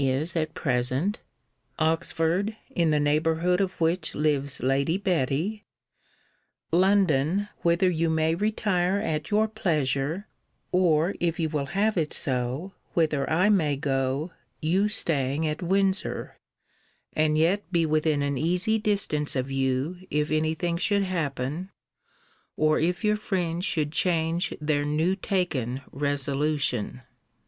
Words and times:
is 0.03 0.35
at 0.35 0.55
present: 0.55 1.19
Oxford, 1.77 2.57
in 2.71 2.89
the 2.89 2.99
neighbourhood 2.99 3.61
of 3.61 3.79
which 3.79 4.15
lives 4.15 4.63
Lady 4.63 4.97
Betty: 4.97 5.63
London, 6.71 7.49
whither 7.61 7.87
you 7.87 8.09
may 8.09 8.33
retire 8.33 8.97
at 8.97 9.29
your 9.29 9.47
pleasure: 9.47 10.27
or, 10.71 11.13
if 11.19 11.39
you 11.39 11.49
will 11.49 11.67
have 11.77 11.97
it 11.97 12.13
so, 12.13 12.71
whither 12.95 13.29
I 13.29 13.49
may 13.49 13.75
go, 13.75 14.31
you 14.59 14.89
staying 14.89 15.47
at 15.47 15.61
Windsor; 15.61 16.35
and 17.13 17.37
yet 17.37 17.61
be 17.71 17.85
within 17.85 18.23
an 18.23 18.39
easy 18.39 18.79
distance 18.79 19.35
of 19.35 19.51
you, 19.51 19.99
if 20.09 20.31
any 20.31 20.55
thing 20.55 20.77
should 20.77 21.03
happen, 21.03 21.69
or 22.57 22.79
if 22.79 23.03
your 23.05 23.17
friends 23.17 23.65
should 23.65 23.91
change 23.91 24.51
their 24.59 24.83
new 24.83 25.15
taken 25.15 25.83
resolution. 25.91 27.03